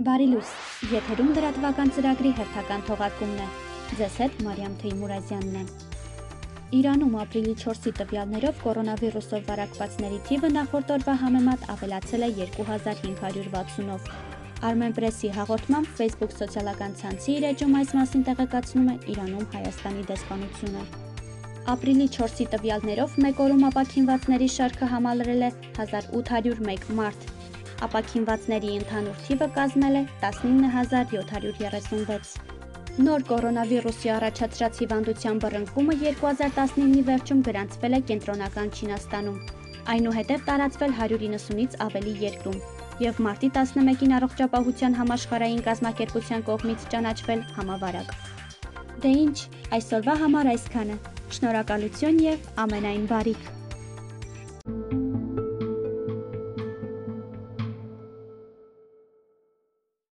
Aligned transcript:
Բարի 0.00 0.26
լույս։ 0.30 0.50
Եթերում 0.94 1.30
լրատվական 1.36 1.90
ծրագրի 1.92 2.30
հերթական 2.38 2.84
թողարկումն 2.88 3.40
է։ 3.44 3.48
Ձեզ 3.98 4.14
հետ 4.20 4.36
Մարիամ 4.46 4.76
Թեյմուրազյանն 4.80 5.56
է։ 5.60 5.64
Իրանում 6.78 7.16
ապրիլի 7.20 7.52
4-ի 7.60 7.90
տվյալներով 7.98 8.62
կորոնավիրուսով 8.64 9.42
վարակվածների 9.50 10.20
թիվը 10.30 10.50
նախորդ 10.54 10.92
օրվա 10.94 11.16
համեմատ 11.24 11.66
ավելացել 11.74 12.24
է 12.24 12.30
2560-ով։ 12.38 14.08
Armen 14.70 14.96
Press-ի 14.96 15.32
հաղորդմամբ 15.36 15.92
Facebook 16.00 16.32
սոցիալական 16.38 16.96
ցանցի 17.02 17.36
իր 17.36 17.48
էջում 17.50 17.76
այս 17.82 17.92
մասին 18.00 18.24
տեղեկացնում 18.30 18.88
է 18.88 18.96
Իրանում 19.16 19.46
Հայաստանի 19.56 20.06
դեսպանությունը։ 20.14 20.86
Ապրիլի 21.74 22.08
4-ի 22.16 22.48
տվյալներով 22.56 23.20
մեկ 23.26 23.44
օրում 23.44 23.68
ապաքինվածների 23.68 24.48
շարքը 24.56 24.90
համալրել 24.94 25.44
է 25.44 25.50
1801 25.76 26.88
մարդ, 26.96 27.28
ապաքինվածների 27.86 28.70
ընդհանուր 28.80 29.16
թիվը 29.26 29.48
կազմել 29.58 29.94
է 30.00 30.02
19736։ 30.24 32.32
Նոր 33.06 33.20
կորոնավիրուսի 33.30 34.08
առաջացրած 34.16 34.74
հիվանդության 34.82 35.36
բռնկումը 35.44 35.94
2019-ի 36.02 37.02
վերջում 37.10 37.40
գրանցվել 37.48 37.92
է 37.96 37.98
կենտրոնական 38.10 38.68
Չինաստանում, 38.76 39.38
այնուհետև 39.94 40.44
տարածվել 40.48 40.92
190-ից 40.98 41.72
ավելի 41.86 42.12
երկրում 42.24 42.58
եւ 43.00 43.14
մարտի 43.26 43.48
11-ին 43.56 44.12
առողջապահության 44.18 44.98
համաշխարհային 44.98 45.62
կազմակերպության 45.68 46.44
կողմից 46.50 46.84
ճանաչվել 46.94 47.40
համավարակ։ 47.60 48.12
Դե 49.00 49.14
ինչ, 49.22 49.36
այսօրվա 49.78 50.18
համար 50.26 50.52
այսքանը։ 50.56 50.98
Շնորհակալություն 51.38 52.20
եւ 52.26 52.52
ամենայն 52.66 53.08
բարիք։ 53.14 53.48